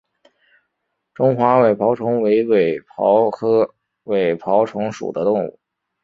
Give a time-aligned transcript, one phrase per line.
[1.13, 5.59] 中华尾孢虫为尾孢科尾孢虫属的动物。